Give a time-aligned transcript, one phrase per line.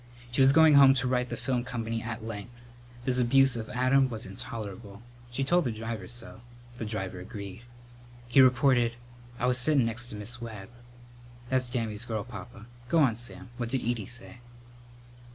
[0.31, 2.65] She was going home to write the film company at length.
[3.05, 5.03] This abuse of Adam was intolerable.
[5.29, 6.41] She told the driver so.
[6.79, 7.61] The driver agreed.
[8.27, 8.95] He reported,
[9.37, 10.69] "I was settin' next to Miss Webb."
[11.49, 12.65] "That's Dammy's girl, Papa.
[12.89, 13.51] Go on, Sam.
[13.57, 14.37] What did Edie say?"